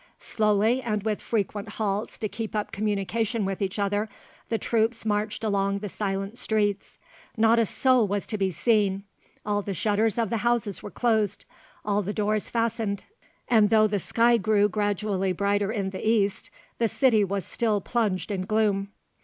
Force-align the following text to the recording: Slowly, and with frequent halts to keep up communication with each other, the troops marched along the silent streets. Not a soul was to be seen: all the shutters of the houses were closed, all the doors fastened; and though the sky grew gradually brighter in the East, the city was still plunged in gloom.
Slowly, 0.17 0.81
and 0.81 1.03
with 1.03 1.21
frequent 1.21 1.69
halts 1.73 2.17
to 2.17 2.27
keep 2.27 2.55
up 2.55 2.71
communication 2.71 3.45
with 3.45 3.61
each 3.61 3.77
other, 3.77 4.09
the 4.49 4.57
troops 4.57 5.05
marched 5.05 5.43
along 5.43 5.77
the 5.77 5.89
silent 5.89 6.39
streets. 6.39 6.97
Not 7.37 7.59
a 7.59 7.67
soul 7.67 8.07
was 8.07 8.25
to 8.25 8.37
be 8.39 8.49
seen: 8.49 9.03
all 9.45 9.61
the 9.61 9.75
shutters 9.75 10.17
of 10.17 10.31
the 10.31 10.37
houses 10.37 10.81
were 10.81 10.89
closed, 10.89 11.45
all 11.85 12.01
the 12.01 12.13
doors 12.13 12.49
fastened; 12.49 13.05
and 13.47 13.69
though 13.69 13.85
the 13.85 13.99
sky 13.99 14.37
grew 14.37 14.67
gradually 14.67 15.33
brighter 15.33 15.71
in 15.71 15.91
the 15.91 16.01
East, 16.03 16.49
the 16.79 16.87
city 16.87 17.23
was 17.23 17.45
still 17.45 17.79
plunged 17.79 18.31
in 18.31 18.47
gloom. 18.47 18.89